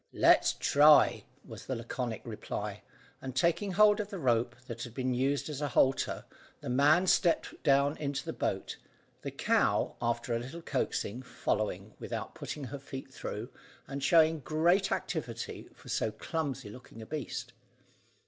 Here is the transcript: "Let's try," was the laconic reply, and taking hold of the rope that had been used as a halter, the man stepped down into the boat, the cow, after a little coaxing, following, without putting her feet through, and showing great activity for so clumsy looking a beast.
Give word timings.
"Let's 0.13 0.53
try," 0.53 1.25
was 1.45 1.67
the 1.67 1.75
laconic 1.75 2.23
reply, 2.25 2.81
and 3.21 3.35
taking 3.35 3.73
hold 3.73 3.99
of 3.99 4.09
the 4.09 4.17
rope 4.17 4.55
that 4.65 4.81
had 4.81 4.95
been 4.95 5.13
used 5.13 5.47
as 5.47 5.61
a 5.61 5.67
halter, 5.67 6.25
the 6.59 6.71
man 6.71 7.05
stepped 7.05 7.61
down 7.61 7.97
into 7.97 8.25
the 8.25 8.33
boat, 8.33 8.77
the 9.21 9.29
cow, 9.29 9.95
after 10.01 10.33
a 10.33 10.39
little 10.39 10.63
coaxing, 10.63 11.21
following, 11.21 11.93
without 11.99 12.33
putting 12.33 12.63
her 12.63 12.79
feet 12.79 13.13
through, 13.13 13.49
and 13.87 14.03
showing 14.03 14.39
great 14.39 14.91
activity 14.91 15.69
for 15.75 15.87
so 15.89 16.11
clumsy 16.11 16.71
looking 16.71 17.03
a 17.03 17.05
beast. 17.05 17.53